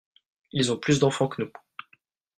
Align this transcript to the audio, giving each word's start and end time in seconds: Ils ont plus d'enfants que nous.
Ils 0.51 0.71
ont 0.71 0.77
plus 0.79 0.97
d'enfants 0.97 1.27
que 1.27 1.43
nous. 1.43 1.51